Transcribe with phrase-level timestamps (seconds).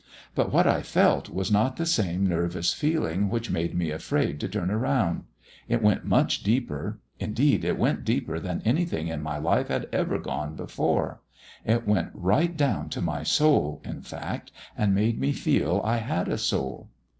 [0.33, 4.49] But what I felt was not the same nervous feeling which made me afraid to
[4.49, 5.25] turn round.
[5.67, 10.17] It went much deeper indeed it went deeper than anything in my life had ever
[10.17, 11.21] gone before;
[11.63, 16.27] it went right down to my soul, in fact, and made me feel I had
[16.29, 16.89] a soul."